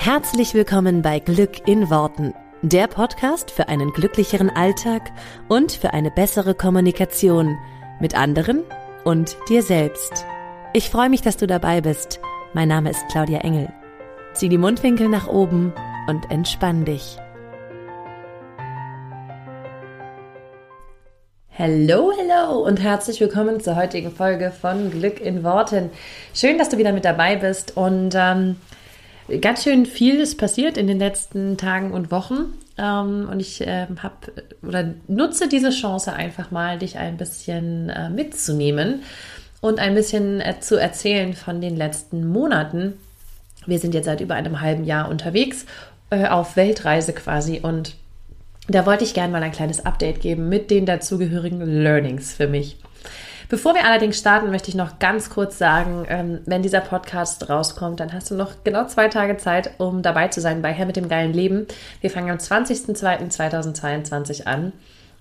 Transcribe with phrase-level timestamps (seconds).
[0.00, 5.10] Herzlich willkommen bei Glück in Worten, der Podcast für einen glücklicheren Alltag
[5.48, 7.58] und für eine bessere Kommunikation
[8.00, 8.62] mit anderen
[9.04, 10.24] und dir selbst.
[10.72, 12.20] Ich freue mich, dass du dabei bist.
[12.54, 13.72] Mein Name ist Claudia Engel.
[14.34, 15.74] Zieh die Mundwinkel nach oben
[16.06, 17.18] und entspann dich.
[21.58, 25.90] Hallo, hallo und herzlich willkommen zur heutigen Folge von Glück in Worten.
[26.32, 28.54] Schön, dass du wieder mit dabei bist und ähm,
[29.40, 32.54] ganz schön viel ist passiert in den letzten Tagen und Wochen.
[32.78, 34.14] Ähm, und ich äh, habe
[34.62, 39.02] oder nutze diese Chance einfach mal, dich ein bisschen äh, mitzunehmen
[39.60, 42.94] und ein bisschen äh, zu erzählen von den letzten Monaten.
[43.66, 45.66] Wir sind jetzt seit über einem halben Jahr unterwegs
[46.10, 47.96] äh, auf Weltreise quasi und
[48.68, 52.76] da wollte ich gerne mal ein kleines Update geben mit den dazugehörigen Learnings für mich.
[53.48, 57.98] Bevor wir allerdings starten, möchte ich noch ganz kurz sagen, ähm, wenn dieser Podcast rauskommt,
[57.98, 60.96] dann hast du noch genau zwei Tage Zeit, um dabei zu sein bei Herr mit
[60.96, 61.66] dem geilen Leben.
[62.02, 64.74] Wir fangen am 20.02.2022 an.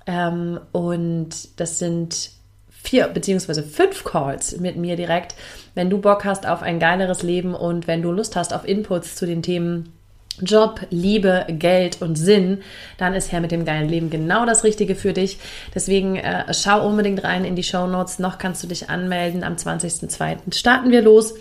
[0.05, 2.31] Ähm, und das sind
[2.69, 5.35] vier beziehungsweise fünf Calls mit mir direkt.
[5.73, 9.15] Wenn du Bock hast auf ein geileres Leben und wenn du Lust hast auf Inputs
[9.15, 9.93] zu den Themen
[10.41, 12.59] Job, Liebe, Geld und Sinn,
[12.97, 15.37] dann ist Herr mit dem geilen Leben genau das Richtige für dich.
[15.73, 18.19] Deswegen äh, schau unbedingt rein in die Show Notes.
[18.19, 19.43] Noch kannst du dich anmelden.
[19.43, 20.53] Am 20.02.
[20.55, 21.33] starten wir los.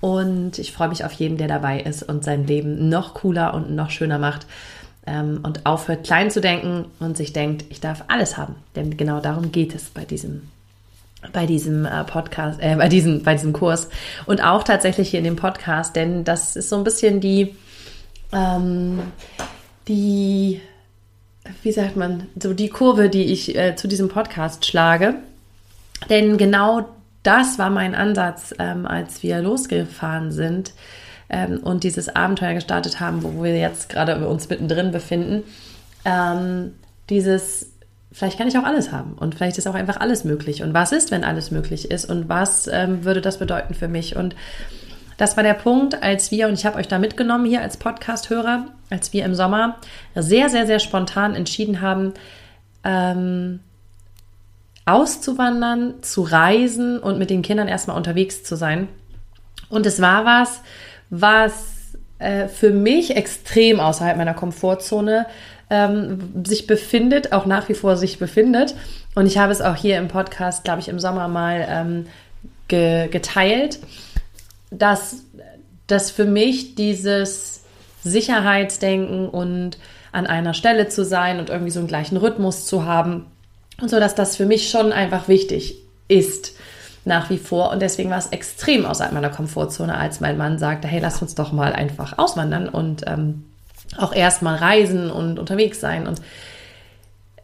[0.00, 3.70] Und ich freue mich auf jeden, der dabei ist und sein Leben noch cooler und
[3.70, 4.46] noch schöner macht.
[5.06, 8.56] Ähm, und aufhört klein zu denken und sich denkt, ich darf alles haben.
[8.76, 10.42] Denn genau darum geht es bei diesem
[11.32, 13.88] bei diesem äh, Podcast, äh, bei diesem, bei diesem Kurs
[14.26, 17.54] und auch tatsächlich hier in dem Podcast, denn das ist so ein bisschen die,
[18.32, 19.00] ähm,
[19.88, 20.60] die,
[21.62, 25.14] wie sagt man, so die Kurve, die ich äh, zu diesem Podcast schlage.
[26.08, 26.88] Denn genau
[27.22, 30.72] das war mein Ansatz, ähm, als wir losgefahren sind
[31.28, 35.42] ähm, und dieses Abenteuer gestartet haben, wo wir jetzt gerade uns mittendrin befinden.
[36.04, 36.72] Ähm,
[37.10, 37.72] dieses,
[38.12, 40.62] vielleicht kann ich auch alles haben und vielleicht ist auch einfach alles möglich.
[40.62, 42.06] Und was ist, wenn alles möglich ist?
[42.06, 44.16] Und was ähm, würde das bedeuten für mich?
[44.16, 44.34] Und
[45.20, 48.68] das war der Punkt, als wir, und ich habe euch da mitgenommen hier als Podcast-Hörer,
[48.88, 49.76] als wir im Sommer
[50.14, 52.14] sehr, sehr, sehr spontan entschieden haben,
[52.84, 53.60] ähm,
[54.86, 58.88] auszuwandern, zu reisen und mit den Kindern erstmal unterwegs zu sein.
[59.68, 60.62] Und es war was,
[61.10, 65.26] was äh, für mich extrem außerhalb meiner Komfortzone
[65.68, 68.74] ähm, sich befindet, auch nach wie vor sich befindet.
[69.14, 72.06] Und ich habe es auch hier im Podcast, glaube ich, im Sommer mal ähm,
[72.68, 73.80] ge geteilt
[74.70, 75.24] dass,
[75.86, 77.62] dass für mich dieses
[78.02, 79.78] Sicherheitsdenken und
[80.12, 83.26] an einer Stelle zu sein und irgendwie so einen gleichen Rhythmus zu haben
[83.80, 85.76] und so, dass das für mich schon einfach wichtig
[86.08, 86.56] ist
[87.04, 87.70] nach wie vor.
[87.70, 91.34] Und deswegen war es extrem außerhalb meiner Komfortzone, als mein Mann sagte, hey, lass uns
[91.34, 93.44] doch mal einfach auswandern und ähm,
[93.96, 96.06] auch erstmal reisen und unterwegs sein.
[96.06, 96.20] Und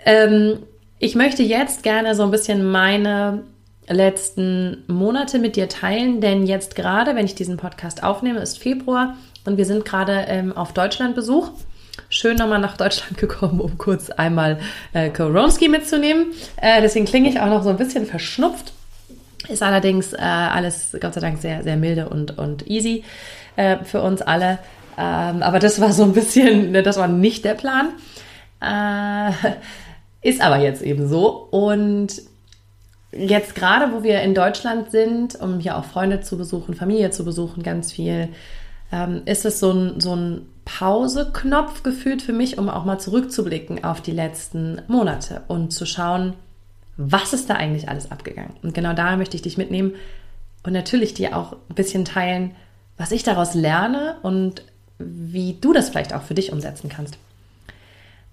[0.05, 0.59] ähm,
[0.99, 3.43] ich möchte jetzt gerne so ein bisschen meine
[3.89, 9.17] letzten Monate mit dir teilen, denn jetzt gerade, wenn ich diesen Podcast aufnehme, ist Februar
[9.45, 11.51] und wir sind gerade ähm, auf Deutschlandbesuch.
[12.09, 14.59] Schön nochmal nach Deutschland gekommen, um kurz einmal
[14.93, 16.33] äh, Koronski mitzunehmen.
[16.61, 18.73] Äh, deswegen klinge ich auch noch so ein bisschen verschnupft.
[19.49, 23.05] Ist allerdings äh, alles, Gott sei Dank, sehr, sehr milde und, und easy
[23.55, 24.59] äh, für uns alle.
[24.99, 27.93] Ähm, aber das war so ein bisschen, ne, das war nicht der Plan.
[28.61, 29.33] Äh,
[30.29, 31.49] ist aber jetzt eben so.
[31.51, 32.23] Und
[33.13, 37.25] jetzt gerade, wo wir in Deutschland sind, um hier auch Freunde zu besuchen, Familie zu
[37.25, 38.29] besuchen, ganz viel,
[38.93, 43.85] ähm, ist es so ein, so ein Pause-Knopf gefühlt für mich, um auch mal zurückzublicken
[43.85, 46.35] auf die letzten Monate und zu schauen,
[46.97, 48.55] was ist da eigentlich alles abgegangen.
[48.63, 49.95] Und genau da möchte ich dich mitnehmen
[50.65, 52.53] und natürlich dir auch ein bisschen teilen,
[52.97, 54.65] was ich daraus lerne und
[54.99, 57.19] wie du das vielleicht auch für dich umsetzen kannst.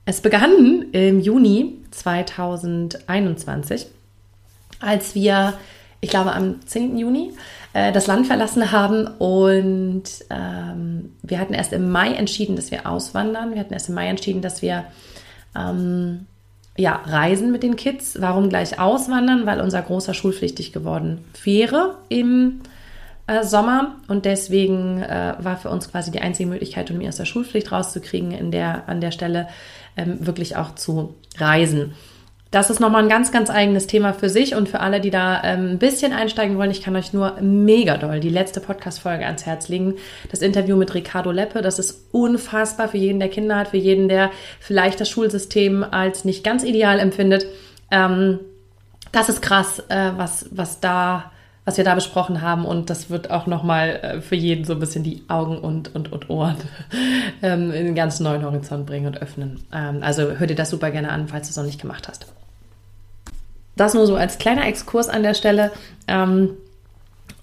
[0.05, 3.87] Es begann im Juni 2021
[4.83, 5.53] als wir,
[6.01, 6.97] ich glaube am 10.
[6.97, 7.33] Juni,
[7.73, 12.87] äh, das Land verlassen haben und ähm, wir hatten erst im Mai entschieden, dass wir
[12.87, 13.53] auswandern.
[13.53, 14.85] Wir hatten erst im Mai entschieden, dass wir
[15.55, 16.27] ähm,
[16.77, 18.17] ja, reisen mit den Kids.
[18.19, 19.45] Warum gleich auswandern?
[19.45, 22.61] Weil unser großer schulpflichtig geworden wäre im
[23.27, 27.17] äh, Sommer und deswegen äh, war für uns quasi die einzige Möglichkeit, um ihn aus
[27.17, 29.47] der Schulpflicht rauszukriegen, in der, an der Stelle
[29.95, 31.93] ähm, wirklich auch zu reisen.
[32.53, 35.41] Das ist nochmal ein ganz, ganz eigenes Thema für sich und für alle, die da
[35.43, 36.69] ähm, ein bisschen einsteigen wollen.
[36.69, 39.95] Ich kann euch nur mega doll die letzte Podcast-Folge ans Herz legen.
[40.29, 44.07] Das Interview mit Ricardo Leppe, das ist unfassbar für jeden, der Kinder hat, für jeden,
[44.07, 44.29] der
[44.59, 47.47] vielleicht das Schulsystem als nicht ganz ideal empfindet.
[47.89, 48.39] Ähm,
[49.11, 51.31] das ist krass, äh, was, was da
[51.65, 52.65] was wir da besprochen haben.
[52.65, 56.11] Und das wird auch nochmal äh, für jeden so ein bisschen die Augen und, und,
[56.11, 56.57] und Ohren
[57.41, 59.63] ähm, in einen ganz neuen Horizont bringen und öffnen.
[59.71, 62.27] Also hör dir das super gerne an, falls du es noch nicht gemacht hast.
[63.75, 65.71] Das nur so als kleiner Exkurs an der Stelle.
[66.07, 66.51] Ähm,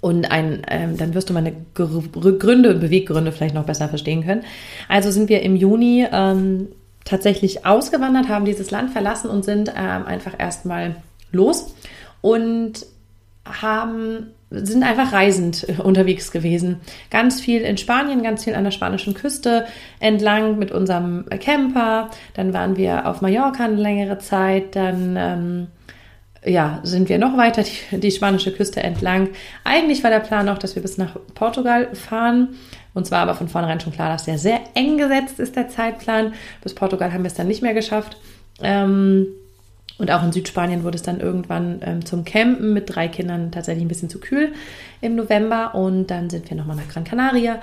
[0.00, 4.44] und ein, ähm, dann wirst du meine Gründe und Beweggründe vielleicht noch besser verstehen können.
[4.88, 6.68] Also sind wir im Juni ähm,
[7.04, 10.96] tatsächlich ausgewandert, haben dieses Land verlassen und sind ähm, einfach erstmal
[11.32, 11.74] los
[12.22, 12.86] und
[13.44, 16.80] haben sind einfach reisend unterwegs gewesen.
[17.10, 19.66] Ganz viel in Spanien, ganz viel an der spanischen Küste
[20.00, 22.10] entlang mit unserem Camper.
[22.34, 24.74] Dann waren wir auf Mallorca eine längere Zeit.
[24.74, 25.66] Dann ähm,
[26.44, 29.28] ja, sind wir noch weiter die, die, spanische Küste entlang.
[29.64, 32.50] Eigentlich war der Plan noch, dass wir bis nach Portugal fahren.
[32.94, 36.32] Und zwar aber von vornherein schon klar, dass der sehr eng gesetzt ist, der Zeitplan.
[36.62, 38.16] Bis Portugal haben wir es dann nicht mehr geschafft.
[38.62, 39.26] Ähm,
[39.98, 43.84] und auch in Südspanien wurde es dann irgendwann ähm, zum Campen mit drei Kindern tatsächlich
[43.84, 44.52] ein bisschen zu kühl
[45.02, 45.74] im November.
[45.74, 47.60] Und dann sind wir nochmal nach Gran Canaria.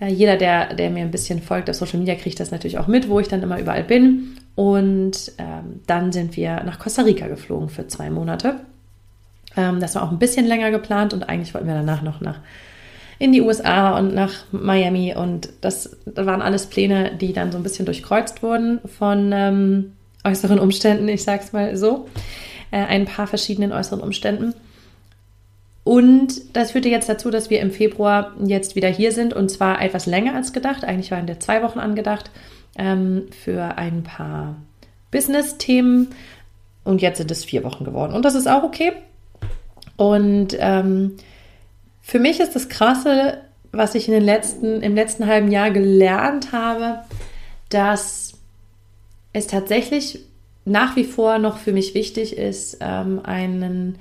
[0.00, 2.86] Äh, jeder, der, der mir ein bisschen folgt auf Social Media, kriegt das natürlich auch
[2.86, 4.38] mit, wo ich dann immer überall bin.
[4.54, 8.60] Und ähm, dann sind wir nach Costa Rica geflogen für zwei Monate.
[9.56, 12.38] Ähm, das war auch ein bisschen länger geplant und eigentlich wollten wir danach noch nach
[13.18, 15.14] in die USA und nach Miami.
[15.14, 19.92] Und das, das waren alles Pläne, die dann so ein bisschen durchkreuzt wurden von ähm,
[20.24, 22.08] äußeren Umständen, ich sag's mal so,
[22.70, 24.54] äh, ein paar verschiedenen äußeren Umständen.
[25.84, 29.82] Und das führte jetzt dazu, dass wir im Februar jetzt wieder hier sind und zwar
[29.82, 30.82] etwas länger als gedacht.
[30.82, 32.30] Eigentlich waren der zwei Wochen angedacht
[32.76, 34.56] ähm, für ein paar
[35.10, 36.08] Business-Themen
[36.84, 38.12] und jetzt sind es vier Wochen geworden.
[38.12, 38.92] Und das ist auch okay.
[39.96, 41.16] Und ähm,
[42.02, 43.38] für mich ist das Krasse,
[43.72, 47.00] was ich in den letzten, im letzten halben Jahr gelernt habe,
[47.70, 48.34] dass
[49.32, 50.20] es tatsächlich
[50.64, 53.98] nach wie vor noch für mich wichtig ist, ähm, einen,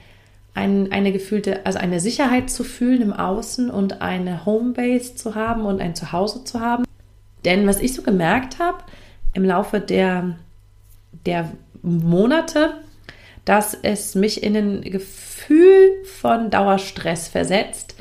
[0.53, 5.65] ein, eine gefühlte, also eine Sicherheit zu fühlen im Außen und eine Homebase zu haben
[5.65, 6.85] und ein Zuhause zu haben.
[7.45, 8.83] Denn was ich so gemerkt habe
[9.33, 10.37] im Laufe der,
[11.25, 11.51] der
[11.81, 12.75] Monate,
[13.45, 17.95] dass es mich in ein Gefühl von Dauerstress versetzt,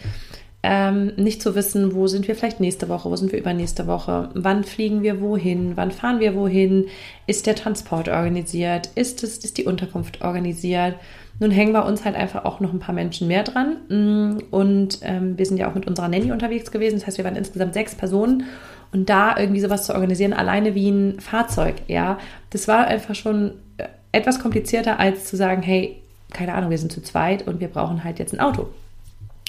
[0.62, 4.31] ähm, nicht zu wissen, wo sind wir vielleicht nächste Woche, wo sind wir übernächste Woche,
[4.35, 6.87] wann fliegen wir wohin, wann fahren wir wohin,
[7.27, 10.94] ist der Transport organisiert, ist, es, ist die Unterkunft organisiert.
[11.38, 13.76] Nun hängen bei uns halt einfach auch noch ein paar Menschen mehr dran.
[13.88, 16.96] Mm, und ähm, wir sind ja auch mit unserer Nanny unterwegs gewesen.
[16.99, 18.44] Das heißt, wir waren insgesamt sechs Personen.
[18.93, 22.19] Und da irgendwie sowas zu organisieren, alleine wie ein Fahrzeug, ja,
[22.50, 25.96] das war einfach schon äh, etwas komplizierter, als zu sagen, hey,
[26.31, 28.69] keine Ahnung, wir sind zu zweit und wir brauchen halt jetzt ein Auto.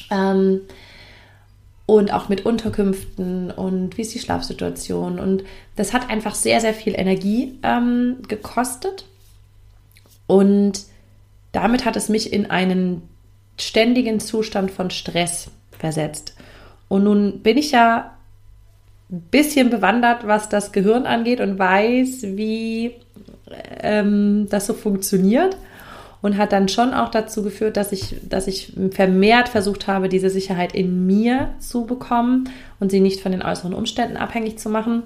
[0.10, 0.62] Ähm,
[1.86, 5.20] und auch mit Unterkünften und wie ist die Schlafsituation.
[5.20, 5.44] Und
[5.76, 9.06] das hat einfach sehr, sehr viel Energie ähm, gekostet.
[10.26, 10.84] Und
[11.54, 13.04] damit hat es mich in einen
[13.58, 16.36] ständigen Zustand von Stress versetzt.
[16.90, 18.12] Und nun bin ich ja
[19.10, 22.96] ein bisschen bewandert, was das Gehirn angeht und weiß, wie
[23.82, 25.56] ähm, das so funktioniert
[26.22, 30.30] und hat dann schon auch dazu geführt, dass ich, dass ich vermehrt versucht habe, diese
[30.30, 32.50] Sicherheit in mir zu bekommen
[32.80, 35.04] und sie nicht von den äußeren Umständen abhängig zu machen.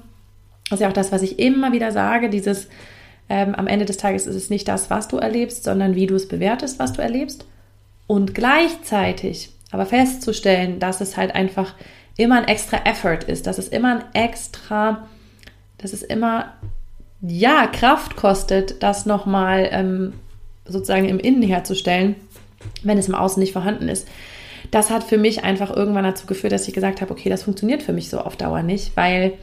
[0.69, 2.67] Das ist ja auch das, was ich immer wieder sage, dieses
[3.29, 6.15] ähm, am Ende des Tages ist es nicht das, was du erlebst, sondern wie du
[6.15, 7.45] es bewertest, was du erlebst.
[8.07, 11.73] Und gleichzeitig aber festzustellen, dass es halt einfach
[12.15, 15.07] immer ein extra Effort ist, dass es immer ein extra,
[15.77, 16.53] dass es immer
[17.21, 20.13] ja Kraft kostet, das nochmal ähm,
[20.65, 22.15] sozusagen im Innen herzustellen,
[22.83, 24.07] wenn es im Außen nicht vorhanden ist.
[24.71, 27.83] Das hat für mich einfach irgendwann dazu geführt, dass ich gesagt habe, okay, das funktioniert
[27.83, 29.33] für mich so auf Dauer nicht, weil,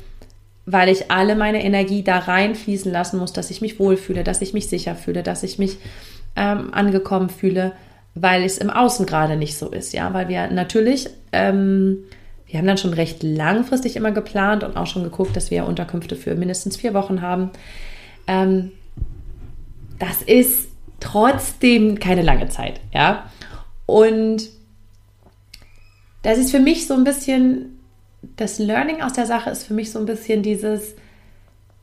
[0.67, 4.55] weil ich alle meine Energie da reinfließen lassen muss, dass ich mich wohlfühle, dass ich
[4.55, 5.79] mich sicher fühle, dass ich mich
[6.37, 7.73] ähm, angekommen fühle,
[8.15, 12.05] weil es im Außen gerade nicht so ist, ja, weil wir natürlich, ähm,
[12.47, 16.17] wir haben dann schon recht langfristig immer geplant und auch schon geguckt, dass wir Unterkünfte
[16.17, 17.51] für mindestens vier Wochen haben.
[18.27, 18.73] Ähm,
[19.99, 20.69] das ist
[21.01, 23.31] trotzdem keine lange Zeit, ja.
[23.87, 24.49] Und
[26.23, 27.74] das ist für mich so ein bisschen,
[28.37, 30.95] das Learning aus der Sache ist für mich so ein bisschen dieses,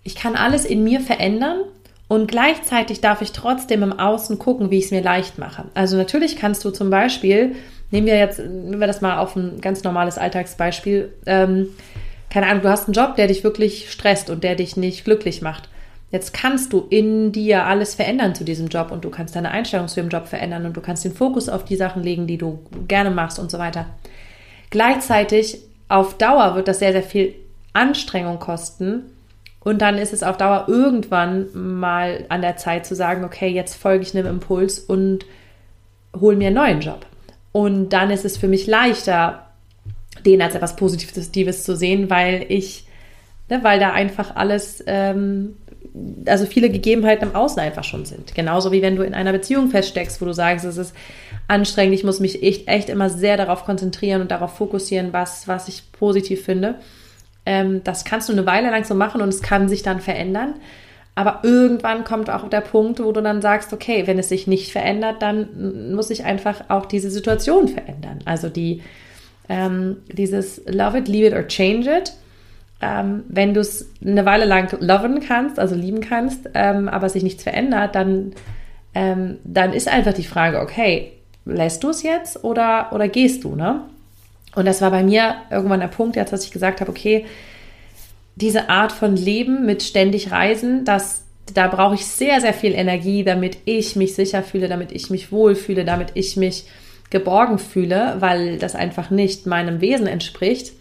[0.04, 1.62] ich kann alles in mir verändern
[2.08, 5.66] und gleichzeitig darf ich trotzdem im Außen gucken, wie ich es mir leicht mache.
[5.74, 7.56] Also natürlich kannst du zum Beispiel,
[7.90, 11.68] nehmen wir jetzt, nehmen wir das mal auf ein ganz normales Alltagsbeispiel, ähm,
[12.30, 15.42] keine Ahnung, du hast einen Job, der dich wirklich stresst und der dich nicht glücklich
[15.42, 15.70] macht.
[16.12, 19.88] Jetzt kannst du in dir alles verändern zu diesem Job und du kannst deine Einstellung
[19.88, 22.60] zu dem Job verändern und du kannst den Fokus auf die Sachen legen, die du
[22.88, 23.86] gerne machst und so weiter.
[24.70, 25.60] Gleichzeitig
[25.92, 27.36] auf Dauer wird das sehr, sehr viel
[27.74, 29.04] Anstrengung kosten
[29.60, 33.76] und dann ist es auf Dauer irgendwann mal an der Zeit zu sagen, okay, jetzt
[33.76, 35.26] folge ich einem Impuls und
[36.20, 37.06] hole mir einen neuen Job.
[37.52, 39.48] Und dann ist es für mich leichter,
[40.26, 42.88] den als etwas Positives zu sehen, weil ich,
[43.50, 45.58] ne, weil da einfach alles, ähm,
[46.26, 48.34] also viele Gegebenheiten im Außen einfach schon sind.
[48.34, 50.96] Genauso wie wenn du in einer Beziehung feststeckst, wo du sagst, es ist
[51.48, 55.68] anstrengend, ich muss mich echt, echt immer sehr darauf konzentrieren und darauf fokussieren, was, was
[55.68, 56.76] ich positiv finde.
[57.46, 60.56] Ähm, das kannst du eine Weile lang so machen und es kann sich dann verändern.
[61.14, 64.72] Aber irgendwann kommt auch der Punkt, wo du dann sagst, okay, wenn es sich nicht
[64.72, 68.20] verändert, dann muss sich einfach auch diese Situation verändern.
[68.24, 68.82] Also die,
[69.50, 72.14] ähm, dieses Love it, leave it or change it.
[72.82, 77.24] Ähm, wenn du es eine Weile lang loven kannst, also lieben kannst, ähm, aber sich
[77.24, 78.34] nichts verändert, dann,
[78.96, 81.12] ähm, dann ist einfach die Frage, okay,
[81.46, 83.82] lässt du es jetzt oder, oder gehst du, ne?
[84.56, 87.26] Und das war bei mir irgendwann der Punkt, jetzt, dass ich gesagt habe, okay,
[88.36, 91.24] diese Art von Leben mit ständig Reisen, das,
[91.54, 95.32] da brauche ich sehr, sehr viel Energie, damit ich mich sicher fühle, damit ich mich
[95.32, 96.66] wohlfühle, damit ich mich
[97.10, 100.74] geborgen fühle, weil das einfach nicht meinem Wesen entspricht.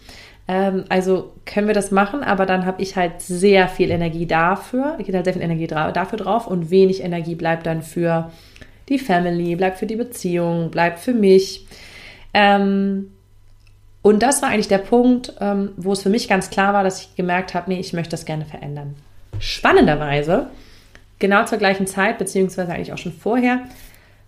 [0.51, 4.97] Ähm, also können wir das machen, aber dann habe ich halt sehr viel Energie dafür,
[4.99, 8.29] ich halt sehr viel Energie dafür drauf und wenig Energie bleibt dann für
[8.89, 11.67] die Family, bleibt für die Beziehung, bleibt für mich.
[12.33, 13.13] Ähm,
[14.01, 16.99] und das war eigentlich der Punkt, ähm, wo es für mich ganz klar war, dass
[16.99, 18.95] ich gemerkt habe, nee, ich möchte das gerne verändern.
[19.39, 20.47] Spannenderweise,
[21.19, 23.61] genau zur gleichen Zeit, beziehungsweise eigentlich auch schon vorher,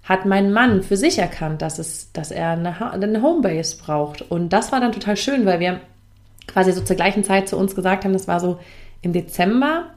[0.04, 4.22] hat mein Mann für sich erkannt, dass, es, dass er eine, eine Homebase braucht.
[4.22, 5.82] Und das war dann total schön, weil wir
[6.48, 8.60] quasi so zur gleichen Zeit zu uns gesagt haben, das war so
[9.02, 9.88] im Dezember.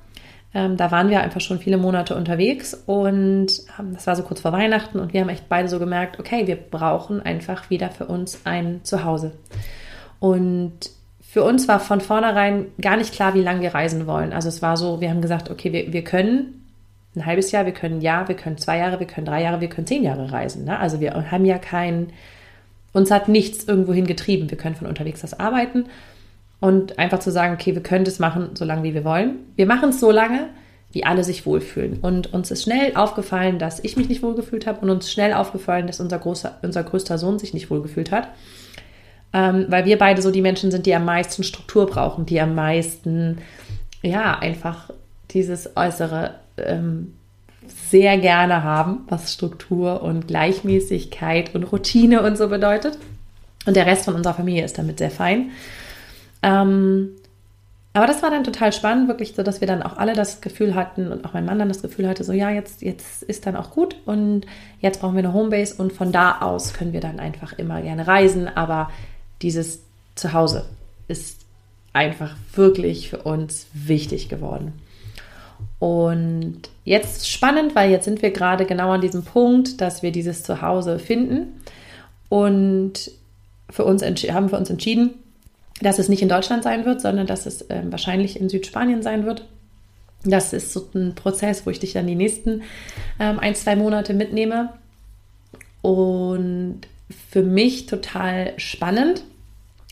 [0.54, 3.48] Ähm, da waren wir einfach schon viele Monate unterwegs und
[3.78, 6.46] ähm, das war so kurz vor Weihnachten und wir haben echt beide so gemerkt, okay,
[6.46, 9.32] wir brauchen einfach wieder für uns ein Zuhause.
[10.18, 14.32] Und für uns war von vornherein gar nicht klar, wie lange wir reisen wollen.
[14.32, 16.66] Also es war so, wir haben gesagt, okay, wir, wir können
[17.14, 19.60] ein halbes Jahr, wir können ein Jahr, wir können zwei Jahre, wir können drei Jahre,
[19.60, 20.64] wir können zehn Jahre reisen.
[20.64, 20.78] Ne?
[20.78, 22.12] Also wir haben ja kein,
[22.92, 24.50] uns hat nichts irgendwohin getrieben.
[24.50, 25.86] Wir können von unterwegs aus arbeiten
[26.60, 29.36] und einfach zu sagen, okay, wir können das machen, so lange wie wir wollen.
[29.56, 30.48] Wir machen es so lange,
[30.92, 31.98] wie alle sich wohlfühlen.
[32.00, 35.86] Und uns ist schnell aufgefallen, dass ich mich nicht wohlgefühlt habe und uns schnell aufgefallen,
[35.86, 38.28] dass unser, großer, unser größter Sohn sich nicht wohlgefühlt hat.
[39.32, 42.54] Ähm, weil wir beide so die Menschen sind, die am meisten Struktur brauchen, die am
[42.54, 43.38] meisten,
[44.02, 44.90] ja, einfach
[45.32, 47.12] dieses äußere ähm,
[47.66, 52.96] sehr gerne haben, was Struktur und Gleichmäßigkeit und Routine und so bedeutet.
[53.66, 55.50] Und der Rest von unserer Familie ist damit sehr fein.
[56.46, 57.10] Ähm,
[57.92, 60.74] aber das war dann total spannend, wirklich so, dass wir dann auch alle das Gefühl
[60.74, 63.56] hatten und auch mein Mann dann das Gefühl hatte, so ja, jetzt, jetzt ist dann
[63.56, 64.42] auch gut und
[64.80, 68.06] jetzt brauchen wir eine Homebase und von da aus können wir dann einfach immer gerne
[68.06, 68.90] reisen, aber
[69.40, 69.80] dieses
[70.14, 70.66] Zuhause
[71.08, 71.40] ist
[71.94, 74.74] einfach wirklich für uns wichtig geworden.
[75.78, 80.42] Und jetzt spannend, weil jetzt sind wir gerade genau an diesem Punkt, dass wir dieses
[80.42, 81.60] Zuhause finden.
[82.28, 83.10] Und
[83.70, 85.14] für uns haben wir uns entschieden,
[85.80, 89.26] dass es nicht in Deutschland sein wird, sondern dass es äh, wahrscheinlich in Südspanien sein
[89.26, 89.46] wird.
[90.24, 92.62] Das ist so ein Prozess, wo ich dich dann die nächsten
[93.20, 94.70] ähm, ein, zwei Monate mitnehme.
[95.82, 96.80] Und
[97.30, 99.22] für mich total spannend,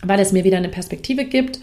[0.02, 1.60] weil es mir wieder eine Perspektive gibt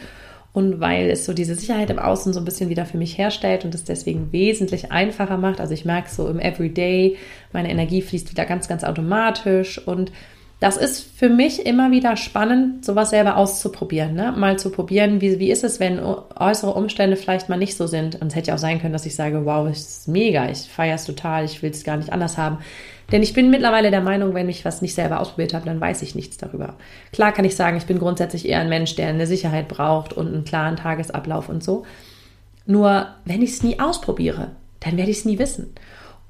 [0.54, 3.66] und weil es so diese Sicherheit im Außen so ein bisschen wieder für mich herstellt
[3.66, 5.60] und es deswegen wesentlich einfacher macht.
[5.60, 7.18] Also ich merke so im Everyday,
[7.54, 10.12] meine Energie fließt wieder ganz, ganz automatisch und
[10.62, 14.14] das ist für mich immer wieder spannend, sowas selber auszuprobieren.
[14.14, 14.32] Ne?
[14.32, 18.22] Mal zu probieren, wie, wie ist es, wenn äußere Umstände vielleicht mal nicht so sind.
[18.22, 20.60] Und es hätte ja auch sein können, dass ich sage, wow, das ist mega, ich
[20.60, 22.60] feiere es total, ich will es gar nicht anders haben.
[23.12, 26.04] Denn ich bin mittlerweile der Meinung, wenn ich was nicht selber ausprobiert habe, dann weiß
[26.04, 26.76] ich nichts darüber.
[27.12, 30.28] Klar kann ich sagen, ich bin grundsätzlich eher ein Mensch, der eine Sicherheit braucht und
[30.28, 31.86] einen klaren Tagesablauf und so.
[32.68, 35.74] Nur wenn ich es nie ausprobiere, dann werde ich es nie wissen.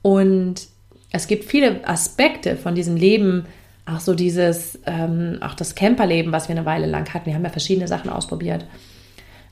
[0.01, 0.69] Und
[1.11, 3.45] es gibt viele Aspekte von diesem Leben,
[3.85, 7.25] auch so dieses, ähm, auch das Camperleben, was wir eine Weile lang hatten.
[7.25, 8.65] Wir haben ja verschiedene Sachen ausprobiert.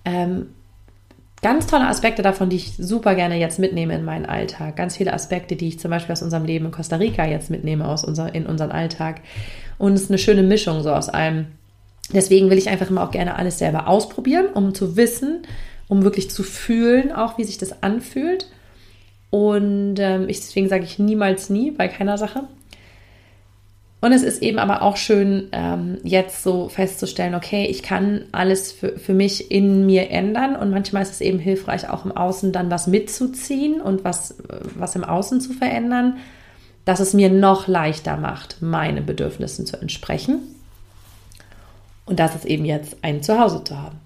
[0.05, 0.47] Ähm,
[1.41, 4.75] ganz tolle Aspekte davon, die ich super gerne jetzt mitnehme in meinen Alltag.
[4.75, 7.87] Ganz viele Aspekte, die ich zum Beispiel aus unserem Leben in Costa Rica jetzt mitnehme
[7.87, 9.21] aus unser, in unseren Alltag.
[9.77, 11.47] Und es ist eine schöne Mischung so aus allem.
[12.13, 15.43] Deswegen will ich einfach immer auch gerne alles selber ausprobieren, um zu wissen,
[15.87, 18.47] um wirklich zu fühlen, auch wie sich das anfühlt.
[19.29, 22.43] Und ähm, ich, deswegen sage ich niemals nie bei keiner Sache.
[24.01, 28.71] Und es ist eben aber auch schön, ähm, jetzt so festzustellen, okay, ich kann alles
[28.71, 32.53] für, für mich in mir ändern und manchmal ist es eben hilfreich, auch im Außen
[32.53, 34.35] dann was mitzuziehen und was,
[34.75, 36.17] was im Außen zu verändern,
[36.85, 40.39] dass es mir noch leichter macht, meinen Bedürfnissen zu entsprechen.
[42.05, 43.97] Und das ist eben jetzt ein Zuhause zu haben.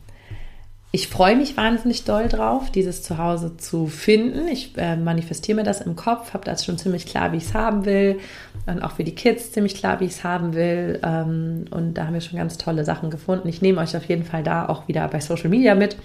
[0.95, 4.47] Ich freue mich wahnsinnig doll drauf, dieses Zuhause zu finden.
[4.47, 7.55] Ich äh, manifestiere mir das im Kopf, habe das schon ziemlich klar, wie ich es
[7.55, 8.19] haben will.
[8.67, 10.99] Und auch für die Kids ziemlich klar, wie ich es haben will.
[11.03, 13.47] Ähm, und da haben wir schon ganz tolle Sachen gefunden.
[13.47, 15.97] Ich nehme euch auf jeden Fall da auch wieder bei Social Media mit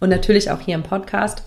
[0.00, 1.42] und natürlich auch hier im Podcast.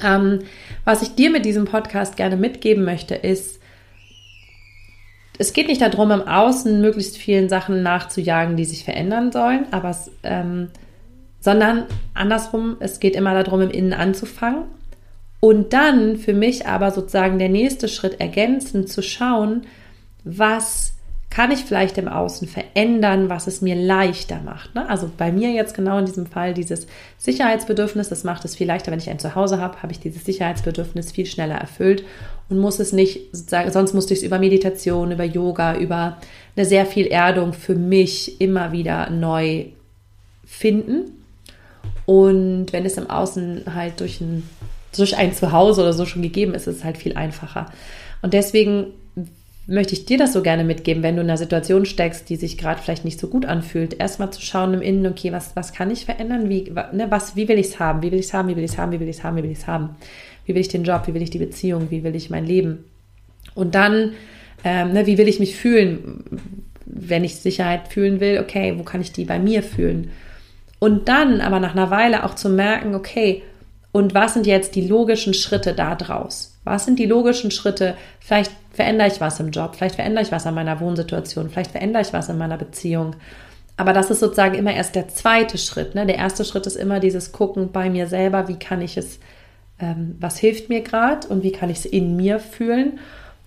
[0.00, 0.44] Ähm,
[0.84, 3.58] was ich dir mit diesem Podcast gerne mitgeben möchte, ist,
[5.38, 9.90] es geht nicht darum, im Außen möglichst vielen Sachen nachzujagen, die sich verändern sollen, aber
[9.90, 10.68] es ähm,
[11.46, 14.64] sondern andersrum, es geht immer darum, im Innen anzufangen
[15.38, 19.62] und dann für mich aber sozusagen der nächste Schritt ergänzend zu schauen,
[20.24, 20.94] was
[21.30, 24.74] kann ich vielleicht im Außen verändern, was es mir leichter macht.
[24.74, 24.88] Ne?
[24.88, 26.88] Also bei mir jetzt genau in diesem Fall dieses
[27.18, 31.12] Sicherheitsbedürfnis, das macht es viel leichter, wenn ich ein Zuhause habe, habe ich dieses Sicherheitsbedürfnis
[31.12, 32.04] viel schneller erfüllt
[32.48, 36.16] und muss es nicht, sonst musste ich es über Meditation, über Yoga, über
[36.56, 39.66] eine sehr viel Erdung für mich immer wieder neu
[40.44, 41.12] finden.
[42.06, 44.48] Und wenn es im Außen halt durch ein,
[44.96, 47.66] durch ein Zuhause oder so schon gegeben ist, ist es halt viel einfacher.
[48.22, 48.86] Und deswegen
[49.66, 52.56] möchte ich dir das so gerne mitgeben, wenn du in einer Situation steckst, die sich
[52.56, 55.90] gerade vielleicht nicht so gut anfühlt, erstmal zu schauen im Innen, okay, was, was kann
[55.90, 56.48] ich verändern?
[56.48, 58.02] Wie, ne, was, wie will ich es haben?
[58.02, 58.48] Wie will ich es haben?
[58.48, 58.92] Wie will ich es haben?
[58.92, 59.36] Wie will ich es haben?
[59.36, 59.96] Wie will ich es haben?
[60.44, 61.02] Wie will ich den Job?
[61.06, 61.90] Wie will ich die Beziehung?
[61.90, 62.84] Wie will ich mein Leben?
[63.54, 64.12] Und dann,
[64.62, 66.22] ähm, ne, wie will ich mich fühlen?
[66.84, 70.12] Wenn ich Sicherheit fühlen will, okay, wo kann ich die bei mir fühlen?
[70.78, 73.42] Und dann aber nach einer Weile auch zu merken, okay,
[73.92, 76.58] und was sind jetzt die logischen Schritte da draus?
[76.64, 77.96] Was sind die logischen Schritte?
[78.20, 82.02] Vielleicht verändere ich was im Job, vielleicht verändere ich was an meiner Wohnsituation, vielleicht verändere
[82.02, 83.16] ich was in meiner Beziehung.
[83.78, 85.94] Aber das ist sozusagen immer erst der zweite Schritt.
[85.94, 86.06] Ne?
[86.06, 89.18] Der erste Schritt ist immer dieses Gucken bei mir selber, wie kann ich es,
[89.78, 92.98] ähm, was hilft mir gerade und wie kann ich es in mir fühlen.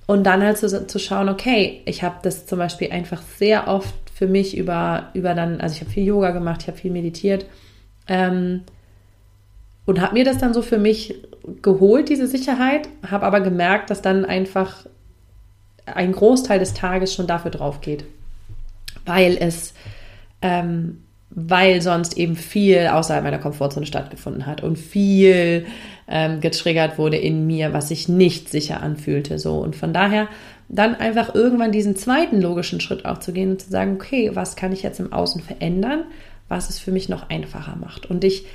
[0.08, 3.94] Und dann halt zu, zu schauen, okay, ich habe das zum Beispiel einfach sehr oft
[4.20, 7.46] für mich über, über dann, also ich habe viel Yoga gemacht, ich habe viel meditiert
[8.10, 8.64] ähm,
[9.86, 11.16] und habe mir das dann so für mich
[11.62, 14.86] geholt, diese Sicherheit, habe aber gemerkt, dass dann einfach
[15.86, 18.04] ein Großteil des Tages schon dafür drauf geht,
[19.06, 19.74] weil es,
[20.42, 25.66] ähm, weil sonst eben viel außerhalb meiner Komfortzone stattgefunden hat und viel
[26.08, 29.38] ähm, getriggert wurde in mir, was sich nicht sicher anfühlte.
[29.38, 30.28] So und von daher
[30.70, 34.56] dann einfach irgendwann diesen zweiten logischen Schritt auch zu gehen und zu sagen, okay, was
[34.56, 36.04] kann ich jetzt im Außen verändern,
[36.48, 38.08] was es für mich noch einfacher macht.
[38.08, 38.46] Und ich,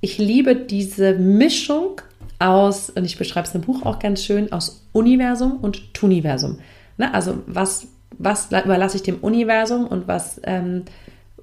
[0.00, 2.00] ich liebe diese Mischung
[2.40, 6.58] aus, und ich beschreibe es im Buch auch ganz schön, aus Universum und Tuniversum.
[6.98, 7.14] Ne?
[7.14, 7.86] Also was,
[8.18, 10.84] was überlasse ich dem Universum und was, ähm,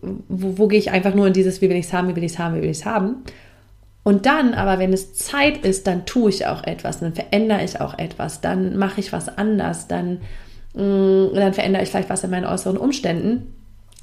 [0.02, 2.24] wo, wo gehe ich einfach nur in dieses, wie will ich es haben, wie will
[2.24, 3.24] ich es haben, wie will ich es haben.
[4.04, 7.80] Und dann aber, wenn es Zeit ist, dann tue ich auch etwas, dann verändere ich
[7.82, 10.20] auch etwas, dann mache ich was anders, dann,
[10.74, 13.54] mh, mm, dann verändere ich vielleicht was in meinen äußeren Umständen.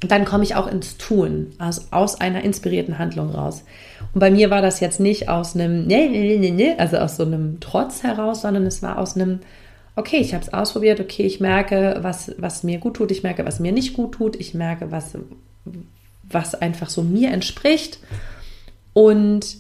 [0.07, 3.65] Dann komme ich auch ins Tun, also aus einer inspirierten Handlung raus.
[4.13, 7.17] Und bei mir war das jetzt nicht aus einem, ne, ne, ne, ne, also aus
[7.17, 9.41] so einem Trotz heraus, sondern es war aus einem,
[9.97, 13.47] okay, ich habe es ausprobiert, okay, ich merke, was, was mir gut tut, ich merke,
[13.47, 15.17] was mir nicht gut tut, ich merke, was,
[16.23, 17.99] was einfach so mir entspricht.
[18.93, 19.57] Und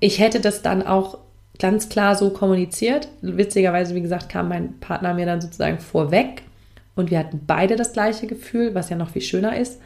[0.00, 1.18] ich hätte das dann auch
[1.58, 3.08] ganz klar so kommuniziert.
[3.22, 6.42] Witzigerweise, wie gesagt, kam mein Partner mir dann sozusagen vorweg
[6.94, 9.80] und wir hatten beide das gleiche Gefühl, was ja noch viel schöner ist.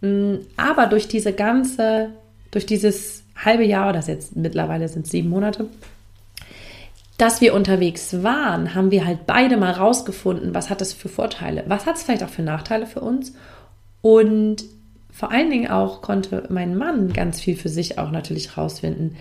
[0.00, 2.10] Mm, aber durch diese ganze,
[2.50, 5.66] durch dieses halbe Jahr, das jetzt mittlerweile sind sieben Monate,
[7.18, 11.64] dass wir unterwegs waren, haben wir halt beide mal rausgefunden, was hat das für Vorteile,
[11.68, 13.34] was hat es vielleicht auch für Nachteile für uns
[14.02, 14.64] und
[15.10, 19.16] vor allen Dingen auch konnte mein Mann ganz viel für sich auch natürlich rausfinden.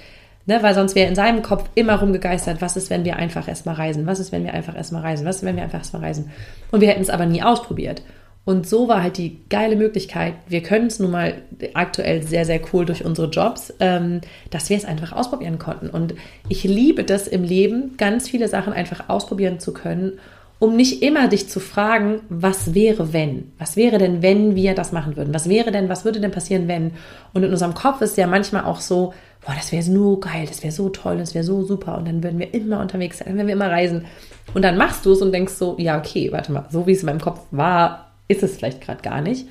[0.47, 3.75] Ne, weil sonst wäre in seinem Kopf immer rumgegeistert, was ist, wenn wir einfach erstmal
[3.75, 4.07] reisen?
[4.07, 5.23] Was ist, wenn wir einfach erstmal reisen?
[5.23, 6.31] Was ist, wenn wir einfach erstmal reisen?
[6.71, 8.01] Und wir hätten es aber nie ausprobiert.
[8.43, 11.35] Und so war halt die geile Möglichkeit, wir können es nun mal
[11.75, 15.89] aktuell sehr, sehr cool durch unsere Jobs, ähm, dass wir es einfach ausprobieren konnten.
[15.89, 16.15] Und
[16.49, 20.13] ich liebe das im Leben, ganz viele Sachen einfach ausprobieren zu können
[20.61, 23.51] um nicht immer dich zu fragen, was wäre wenn?
[23.57, 25.33] Was wäre denn, wenn wir das machen würden?
[25.33, 26.91] Was wäre denn, was würde denn passieren, wenn?
[27.33, 29.11] Und in unserem Kopf ist ja manchmal auch so,
[29.43, 32.21] boah, das wäre so geil, das wäre so toll, das wäre so super und dann
[32.21, 34.05] würden wir immer unterwegs sein, dann würden wir immer reisen.
[34.53, 36.99] Und dann machst du es und denkst so, ja, okay, warte mal, so wie es
[36.99, 39.47] in meinem Kopf war, ist es vielleicht gerade gar nicht.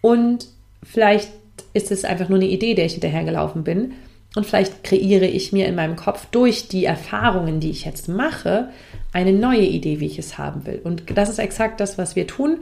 [0.00, 0.48] Und
[0.82, 1.30] vielleicht
[1.72, 3.92] ist es einfach nur eine Idee, der ich hinterhergelaufen bin.
[4.36, 8.68] Und vielleicht kreiere ich mir in meinem Kopf durch die Erfahrungen, die ich jetzt mache,
[9.12, 10.80] eine neue Idee, wie ich es haben will.
[10.84, 12.60] Und das ist exakt das, was wir tun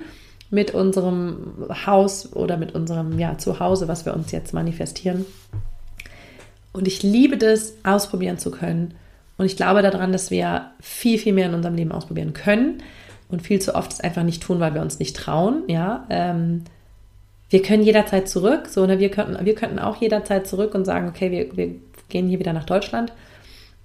[0.51, 5.27] mit unserem Haus oder mit unserem ja, Zuhause, was wir uns jetzt manifestieren.
[6.73, 8.95] Und ich liebe das, ausprobieren zu können.
[9.39, 12.83] Und ich glaube daran, dass wir viel, viel mehr in unserem Leben ausprobieren können
[13.29, 15.65] und viel zu oft es einfach nicht tun, weil wir uns nicht trauen.
[15.67, 16.63] Ja, ähm,
[17.49, 21.09] wir können jederzeit zurück, so, ne, wir könnten, wir könnten auch jederzeit zurück und sagen,
[21.09, 21.75] okay, wir, wir
[22.09, 23.13] gehen hier wieder nach Deutschland.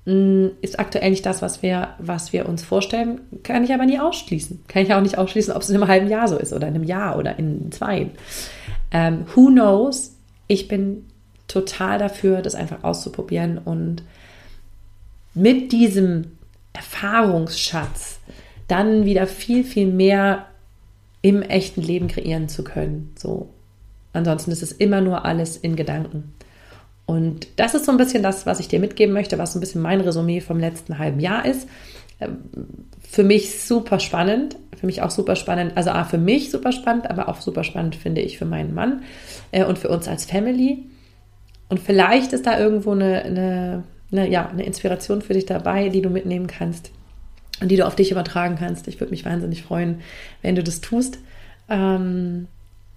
[0.06, 4.00] Mm, ist aktuell nicht das, was wir, was wir uns vorstellen, kann ich aber nie
[4.00, 4.64] ausschließen.
[4.68, 6.76] Kann ich auch nicht ausschließen, ob es in einem halben Jahr so ist oder in
[6.76, 8.10] einem Jahr oder in zwei.
[8.92, 10.16] Ähm, who knows?
[10.48, 11.06] Ich bin
[11.48, 14.04] total dafür, das einfach auszuprobieren und
[15.34, 16.32] mit diesem
[16.74, 18.20] Erfahrungsschatz
[18.68, 20.48] dann wieder viel, viel mehr
[21.22, 23.14] im echten Leben kreieren zu können.
[23.18, 23.50] So.
[24.14, 26.34] Ansonsten ist es immer nur alles in Gedanken.
[27.06, 29.62] Und das ist so ein bisschen das, was ich dir mitgeben möchte, was so ein
[29.62, 31.68] bisschen mein Resümee vom letzten halben Jahr ist.
[32.20, 32.38] Ähm,
[33.02, 37.10] für mich super spannend, für mich auch super spannend, also A, für mich super spannend,
[37.10, 39.04] aber auch super spannend finde ich für meinen Mann
[39.52, 40.86] äh, und für uns als Family.
[41.68, 46.02] Und vielleicht ist da irgendwo eine, eine, eine, ja, eine Inspiration für dich dabei, die
[46.02, 46.92] du mitnehmen kannst
[47.62, 48.88] und die du auf dich übertragen kannst.
[48.88, 50.02] Ich würde mich wahnsinnig freuen,
[50.42, 51.20] wenn du das tust.
[51.70, 52.48] Ähm,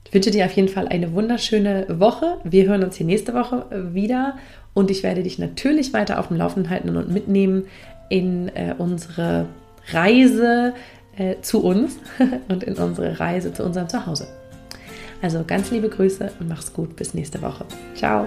[0.07, 2.39] ich wünsche dir auf jeden Fall eine wunderschöne Woche.
[2.45, 4.37] Wir hören uns hier nächste Woche wieder
[4.73, 7.65] und ich werde dich natürlich weiter auf dem Laufenden halten und mitnehmen
[8.09, 9.47] in äh, unsere
[9.93, 10.75] Reise
[11.17, 11.99] äh, zu uns
[12.49, 14.29] und in unsere Reise zu unserem Zuhause.
[15.23, 16.97] Also ganz liebe Grüße und mach's gut.
[16.97, 17.65] Bis nächste Woche.
[17.95, 18.27] Ciao.